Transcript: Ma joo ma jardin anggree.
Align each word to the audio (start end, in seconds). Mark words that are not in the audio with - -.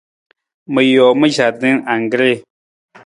Ma 0.73 0.81
joo 0.91 1.11
ma 1.19 1.27
jardin 1.37 1.77
anggree. 1.93 2.37